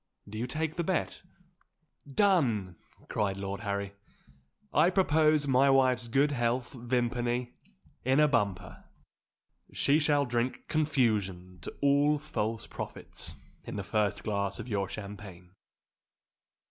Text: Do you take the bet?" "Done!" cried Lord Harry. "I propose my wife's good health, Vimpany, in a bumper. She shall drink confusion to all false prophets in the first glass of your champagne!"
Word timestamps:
Do 0.27 0.39
you 0.39 0.47
take 0.47 0.77
the 0.77 0.83
bet?" 0.83 1.21
"Done!" 2.11 2.75
cried 3.07 3.37
Lord 3.37 3.59
Harry. 3.59 3.93
"I 4.73 4.89
propose 4.89 5.47
my 5.47 5.69
wife's 5.69 6.07
good 6.07 6.31
health, 6.31 6.73
Vimpany, 6.73 7.53
in 8.03 8.19
a 8.19 8.27
bumper. 8.27 8.85
She 9.71 9.99
shall 9.99 10.25
drink 10.25 10.67
confusion 10.67 11.59
to 11.61 11.75
all 11.83 12.17
false 12.17 12.65
prophets 12.65 13.35
in 13.63 13.75
the 13.75 13.83
first 13.83 14.23
glass 14.23 14.59
of 14.59 14.67
your 14.67 14.89
champagne!" 14.89 15.51